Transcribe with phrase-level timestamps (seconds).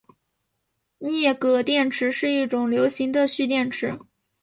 [0.97, 3.99] 镍镉电池是一种流行的蓄电池。